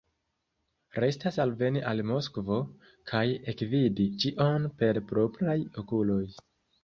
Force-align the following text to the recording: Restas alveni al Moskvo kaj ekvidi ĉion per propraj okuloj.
Restas 1.03 1.35
alveni 1.43 1.81
al 1.91 1.99
Moskvo 2.11 2.57
kaj 3.11 3.21
ekvidi 3.53 4.05
ĉion 4.23 4.67
per 4.81 5.01
propraj 5.13 5.59
okuloj. 5.83 6.23